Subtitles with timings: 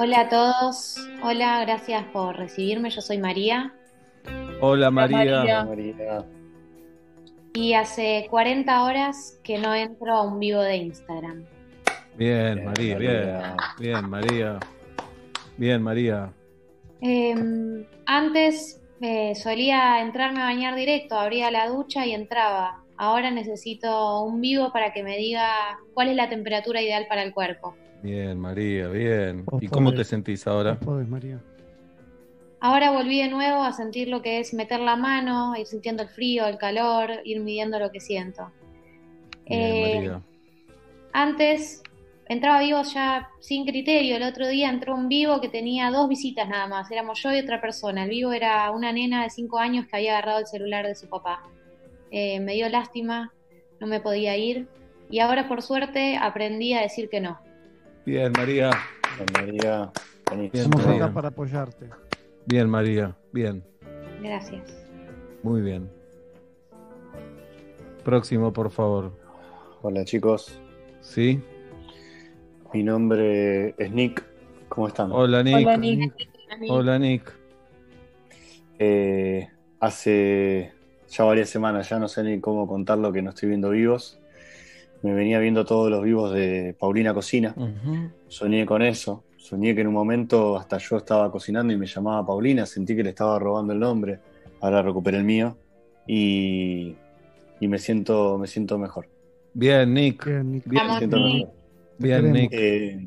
[0.00, 2.88] Hola a todos, hola, gracias por recibirme.
[2.88, 3.74] Yo soy María
[4.60, 5.16] Hola María.
[5.16, 5.64] María.
[5.64, 6.24] María.
[7.52, 11.44] y hace 40 horas que no entro a un vivo de Instagram.
[12.16, 13.12] Bien, Bien, María, bien.
[13.32, 13.56] María.
[13.80, 14.58] Bien, María.
[15.56, 16.32] Bien, María.
[17.00, 22.82] Eh, antes eh, solía entrarme a bañar directo, abría la ducha y entraba.
[22.96, 27.32] Ahora necesito un vivo para que me diga cuál es la temperatura ideal para el
[27.32, 27.76] cuerpo.
[28.02, 29.44] Bien, María, bien.
[29.44, 30.78] Vos ¿Y cómo te sentís ahora?
[30.78, 31.40] Podés, María.
[32.60, 36.08] Ahora volví de nuevo a sentir lo que es meter la mano, ir sintiendo el
[36.08, 38.50] frío, el calor, ir midiendo lo que siento.
[39.46, 40.22] Bien, Eh, María.
[41.12, 41.82] Antes
[42.28, 44.16] entraba vivo ya sin criterio.
[44.16, 46.90] El otro día entró un vivo que tenía dos visitas nada más.
[46.90, 48.04] Éramos yo y otra persona.
[48.04, 51.08] El vivo era una nena de cinco años que había agarrado el celular de su
[51.08, 51.42] papá.
[52.10, 53.32] Eh, me dio lástima,
[53.80, 54.68] no me podía ir.
[55.10, 57.38] Y ahora por suerte aprendí a decir que no.
[58.04, 58.70] Bien, María.
[59.16, 59.92] Bien, María.
[60.52, 61.88] Estamos acá para apoyarte.
[62.46, 63.16] Bien, María.
[63.32, 63.64] Bien.
[64.22, 64.76] Gracias.
[65.42, 65.90] Muy bien.
[68.04, 69.12] Próximo, por favor.
[69.82, 70.60] Hola chicos,
[71.00, 71.40] ¿Sí?
[72.72, 74.24] Mi nombre es Nick.
[74.68, 75.10] ¿Cómo están?
[75.12, 75.56] Hola, Nick.
[75.56, 76.12] Hola, Nick.
[76.68, 77.32] Hola, Nick.
[78.78, 79.48] Eh,
[79.80, 80.72] hace
[81.08, 84.20] ya varias semanas, ya no sé ni cómo contarlo que no estoy viendo vivos.
[85.02, 87.54] Me venía viendo todos los vivos de Paulina Cocina.
[88.28, 89.24] Soñé con eso.
[89.36, 92.66] Soñé que en un momento hasta yo estaba cocinando y me llamaba Paulina.
[92.66, 94.18] Sentí que le estaba robando el nombre.
[94.60, 95.56] Ahora recuperé el mío.
[96.06, 96.96] Y,
[97.60, 99.08] y me siento, me siento mejor.
[99.54, 100.24] Bien, Nick.
[100.26, 100.66] Bien, Nick.
[100.66, 101.46] Bien, Me siento Nick.
[101.46, 101.57] mejor.
[101.98, 102.32] Bien.
[102.32, 102.52] Nick.
[102.52, 103.06] Eh,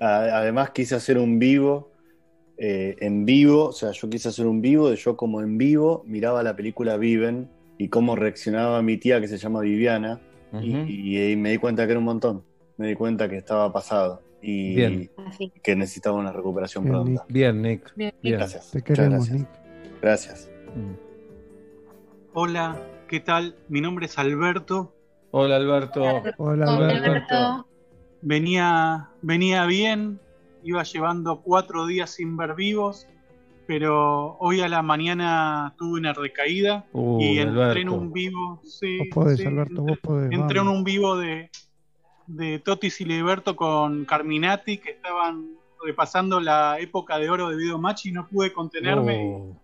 [0.00, 1.92] además quise hacer un vivo
[2.56, 6.04] eh, en vivo, o sea, yo quise hacer un vivo de yo como en vivo
[6.06, 10.20] miraba la película Viven y cómo reaccionaba mi tía que se llama Viviana
[10.60, 12.42] y, y me di cuenta que era un montón,
[12.76, 15.10] me di cuenta que estaba pasado y Bien.
[15.62, 17.24] Que necesitaba una recuperación Bien, pronta.
[17.28, 17.92] Bien, Nick.
[17.96, 18.14] Bien.
[18.22, 18.70] Gracias.
[18.70, 19.38] Te queremos, gracias.
[19.38, 20.00] Nick.
[20.00, 20.50] Gracias.
[20.74, 20.94] Mm.
[22.34, 23.56] Hola, ¿qué tal?
[23.68, 24.94] Mi nombre es Alberto.
[25.30, 26.02] Hola, Alberto.
[26.38, 27.67] Hola, Hola, Alberto.
[28.20, 30.20] Venía, venía bien,
[30.64, 33.06] iba llevando cuatro días sin ver vivos,
[33.66, 36.84] pero hoy a la mañana tuve una recaída
[37.20, 38.60] y entré en un vivo.
[38.64, 40.32] Sí, Vos podés, sí, Alberto, entré, vos podés.
[40.32, 41.50] entré en un vivo de,
[42.26, 45.50] de Totis y Liberto con Carminati que estaban
[45.84, 49.22] repasando la época de oro de Videomatch y no pude contenerme.
[49.26, 49.56] Oh,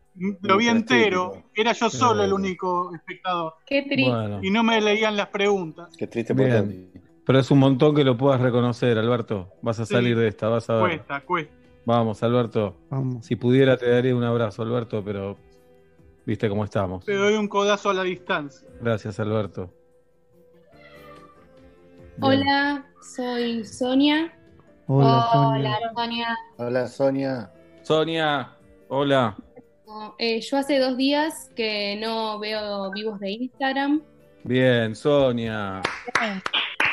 [0.42, 4.12] Lo vi entero, era yo solo el único espectador Qué triste.
[4.12, 4.38] bueno.
[4.42, 5.88] y no me leían las preguntas.
[5.98, 6.92] Qué triste por Bien.
[7.26, 9.48] Pero es un montón que lo puedas reconocer, Alberto.
[9.62, 9.94] Vas a Sí.
[9.94, 10.82] salir de esta, vas a ver.
[10.98, 11.54] Cuesta, cuesta.
[11.86, 12.76] Vamos, Alberto.
[12.90, 13.26] Vamos.
[13.26, 15.36] Si pudiera te daría un abrazo, Alberto, pero
[16.26, 17.04] viste cómo estamos.
[17.04, 18.68] Te doy un codazo a la distancia.
[18.80, 19.70] Gracias, Alberto.
[22.16, 22.40] Bien.
[22.40, 24.32] Hola, soy Sonia.
[24.86, 25.88] Hola, Hola, Sonia.
[25.94, 26.36] Sonia.
[26.58, 27.50] Hola Sonia.
[27.82, 28.56] Sonia,
[28.88, 29.36] hola.
[30.18, 34.02] Eh, yo hace dos días que no veo vivos de Instagram.
[34.42, 35.80] Bien, Sonia.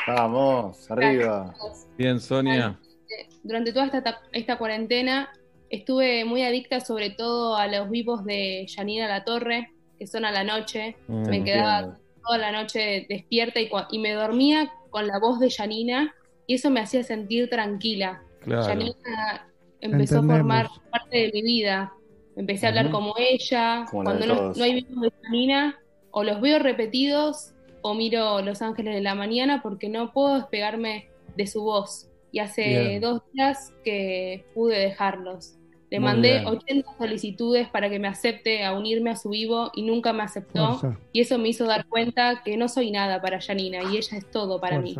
[0.06, 1.54] Vamos, arriba.
[1.96, 2.78] Bien, Sonia.
[2.84, 5.30] Eh, Durante toda esta, esta cuarentena
[5.70, 10.32] estuve muy adicta sobre todo a los vivos de Janina La Torre, que son a
[10.32, 10.96] la noche.
[11.08, 12.00] Mm, Me quedaba Entiendo.
[12.26, 16.14] toda la noche despierta y, me dormía con la voz de Janina
[16.46, 18.22] y eso me hacía sentir tranquila.
[18.40, 18.64] Claro.
[18.64, 19.48] Janina
[19.80, 21.92] empezó a formar parte de mi vida.
[22.34, 23.86] Empecé a hablar como ella.
[23.90, 25.78] Como Cuando no, no hay vivos de Janina,
[26.10, 31.08] o los veo repetidos o miro Los Ángeles de la Mañana porque no puedo despegarme
[31.36, 32.08] de su voz.
[32.30, 33.00] Y hace Bien.
[33.00, 35.58] dos días que pude dejarlos.
[35.90, 36.46] Le Muy mandé bien.
[36.46, 40.80] 80 solicitudes para que me acepte a unirme a su vivo y nunca me aceptó.
[41.12, 44.30] Y eso me hizo dar cuenta que no soy nada para Janina y ella es
[44.30, 44.96] todo para mí.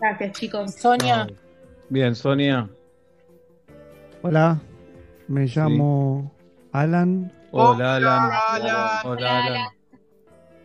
[0.00, 0.74] Gracias, chicos.
[0.74, 1.26] Sonia.
[1.90, 2.70] Bien, Sonia.
[4.22, 4.58] Hola,
[5.28, 6.32] me llamo
[6.72, 7.30] Alan.
[7.50, 8.30] Hola, Alan.
[8.48, 8.88] Alan.
[9.04, 9.79] Hola, Alan.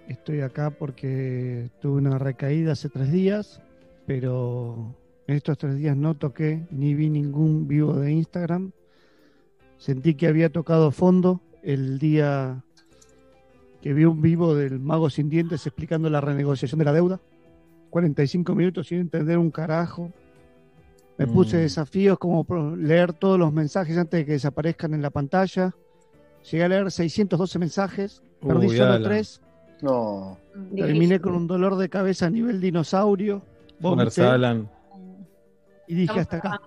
[0.08, 3.62] Estoy acá porque tuve una recaída hace tres días,
[4.06, 4.96] pero
[5.28, 8.72] en estos tres días no toqué ni vi ningún vivo de Instagram.
[9.78, 12.64] Sentí que había tocado fondo el día
[13.82, 17.20] que vi un vivo del Mago Sin Dientes explicando la renegociación de la deuda.
[17.90, 20.12] 45 minutos sin entender un carajo.
[21.18, 21.60] Me puse Mm.
[21.62, 22.46] desafíos como
[22.76, 25.74] leer todos los mensajes antes de que desaparezcan en la pantalla.
[26.52, 29.42] Llegué a leer 612 mensajes, perdí Uy, solo tres.
[29.82, 30.38] No,
[30.76, 33.42] Terminé con un dolor de cabeza a nivel dinosaurio.
[33.80, 34.24] Vomité
[35.88, 36.62] y dije hasta acá,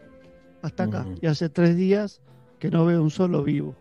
[0.63, 1.07] hasta acá.
[1.21, 2.21] Y hace tres días
[2.59, 3.75] que no veo un solo vivo.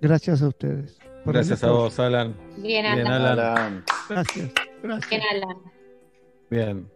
[0.00, 0.98] Gracias a ustedes.
[1.24, 2.34] Gracias a vos, Alan.
[2.56, 3.12] Bien, Bien, Alan.
[3.12, 3.38] Alan.
[3.38, 3.84] Alan.
[4.08, 4.50] Gracias,
[4.82, 5.10] gracias.
[5.10, 5.56] Bien, Alan.
[6.50, 6.90] Bien.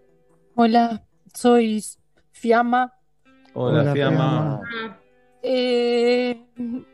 [0.55, 1.82] Hola, soy
[2.32, 2.93] Fiamma.
[3.55, 4.60] Hola, Hola, Fiamma.
[5.43, 6.43] Eh,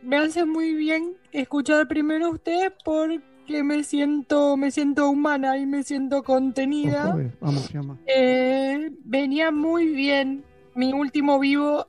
[0.02, 3.20] me hace muy bien escuchar primero a ustedes porque
[3.62, 7.16] me siento, me siento humana y me siento contenida.
[7.40, 7.98] Vamos, Fiamma.
[8.06, 10.44] Eh, venía muy bien.
[10.74, 11.88] Mi último vivo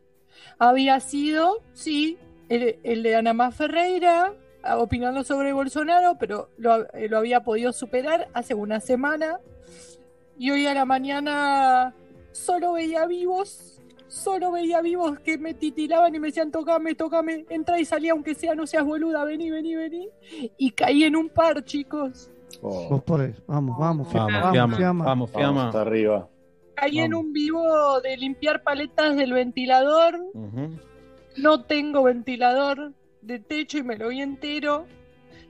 [0.58, 2.18] había sido, sí,
[2.50, 7.42] el, el de Ana Má Ferreira, ah, opinando sobre Bolsonaro, pero lo, eh, lo había
[7.44, 9.40] podido superar hace una semana.
[10.38, 11.94] Y hoy a la mañana
[12.32, 13.81] solo veía vivos,
[14.12, 18.36] solo veía vivos que me titilaban y me decían, tocame, tocame, entra y salí aunque
[18.36, 20.10] sea, no seas boluda, vení, vení, vení.
[20.58, 22.30] Y caí en un par, chicos.
[22.62, 23.42] Oh, Vos podés.
[23.48, 24.28] Vamos, vamos, Fiamma.
[24.28, 24.78] Vamos, Vamos, Fiamma.
[24.78, 25.06] Fiamma.
[25.06, 26.28] Vamos, hasta arriba.
[26.76, 30.20] Caí en un vivo de limpiar paletas del ventilador.
[31.38, 32.92] No tengo ventilador
[33.22, 34.88] de techo y me lo vi entero.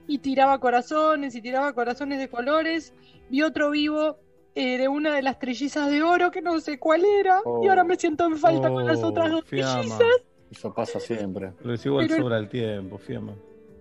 [0.06, 2.94] Y tiraba corazones y tiraba corazones de colores.
[3.28, 4.18] Vi otro vivo
[4.54, 7.40] de una de las trellizas de oro que no sé cuál era.
[7.44, 7.64] Oh.
[7.64, 9.72] Y ahora me siento en falta con las Oh, otras dos Fiamma.
[9.74, 10.22] trellizas.
[10.50, 11.52] Eso pasa siempre.
[11.62, 13.34] Pero es igual sobra el tiempo, Fiamma.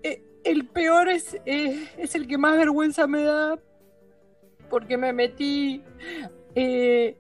[0.04, 3.60] Eh, el peor es, eh, es el que más vergüenza me da.
[4.70, 5.84] Porque me metí
[6.56, 7.18] eh,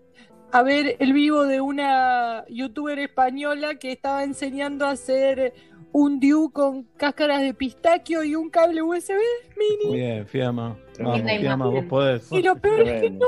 [0.53, 5.53] a ver el vivo de una youtuber española que estaba enseñando a hacer
[5.93, 9.15] un DIU con cáscaras de pistaquio y un cable USB
[9.57, 9.95] mini.
[9.95, 10.77] Bien, Fiamma.
[10.99, 12.31] Vamos, Fiamma, vos podés.
[12.31, 13.25] Y lo peor es que no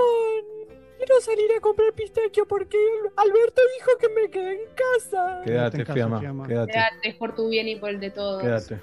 [0.97, 2.77] quiero salir a comprar pistaquio porque
[3.17, 5.41] Alberto dijo que me quedé en casa.
[5.43, 6.19] Quédate Quédate, en casa, Fiamma.
[6.19, 6.47] Fiamma.
[6.47, 8.41] Quédate, quédate, es por tu bien y por el de todos.
[8.41, 8.79] quédate.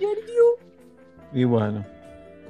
[0.00, 1.84] Y el DIU Y bueno.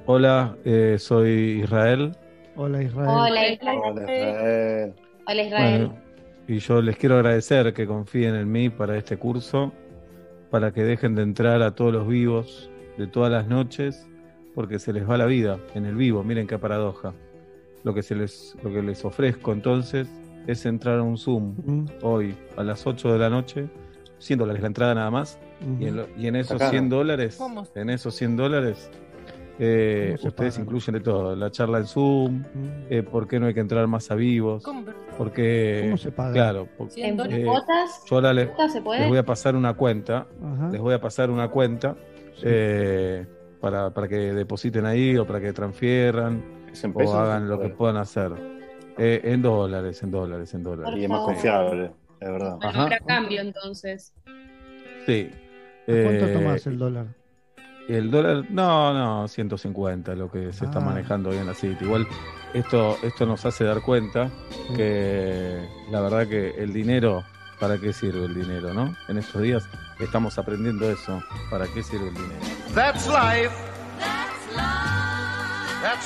[0.06, 2.16] Hola, eh, soy Israel.
[2.56, 3.08] Hola, Israel.
[3.08, 3.80] Hola, Israel.
[3.84, 4.94] Hola, Israel.
[5.26, 5.86] Hola, Israel.
[5.86, 6.02] Bueno,
[6.48, 9.72] y yo les quiero agradecer que confíen en mí para este curso,
[10.52, 14.06] para que dejen de entrar a todos los vivos de todas las noches,
[14.54, 16.22] porque se les va la vida en el vivo.
[16.22, 17.14] Miren qué paradoja.
[17.84, 20.08] Lo que, se les, lo que les ofrezco entonces
[20.46, 23.66] es entrar a un Zoom hoy a las 8 de la noche,
[24.19, 25.38] 100 dólares la entrada nada más,
[25.81, 26.69] y en, lo- y en esos Acá.
[26.69, 27.66] 100 dólares, ¿Cómo?
[27.75, 28.90] en esos 100 dólares,
[29.58, 30.66] eh, ¿Cómo se ustedes pagan?
[30.66, 32.44] incluyen de todo, la charla en Zoom, Mm.
[32.90, 34.84] eh, por qué no hay que entrar más a vivos, ¿Cómo?
[35.17, 36.32] Porque, ¿Cómo se paga?
[36.32, 37.38] claro, porque ¿Cien ¿En dólares?
[37.41, 38.03] Eh, cuotas?
[38.09, 39.06] yo ahora les, ¿Cuotas se les puede?
[39.09, 40.69] voy a pasar una cuenta, Ajá.
[40.70, 41.97] les voy a pasar una cuenta
[42.35, 42.43] Sí.
[42.44, 43.26] eh,
[43.61, 46.43] para, para que depositen ahí o para que transfieran
[46.73, 47.14] ¿Es en o pesos?
[47.14, 48.32] hagan lo que puedan hacer.
[48.99, 50.94] Eh, en dólares, en dólares, en dólares.
[50.99, 52.56] Y es más confiable, es verdad.
[52.56, 52.99] Bueno, Ajá.
[53.06, 54.12] cambio entonces.
[55.06, 55.31] Sí.
[55.32, 57.06] ¿A ¿Cuánto Eh, tomás el dólar?
[57.97, 60.83] El dólar, no, no, 150 lo que se está Ah.
[60.83, 61.85] manejando hoy en la City.
[61.85, 62.06] Igual
[62.55, 64.29] esto, esto nos hace dar cuenta
[64.69, 64.75] Sí.
[64.77, 67.23] que la verdad que el dinero,
[67.61, 68.94] ¿para qué sirve el dinero, no?
[69.09, 69.65] En estos días
[70.00, 72.41] estamos aprendiendo eso, ¿para qué sirve el dinero?
[72.75, 73.50] That's life.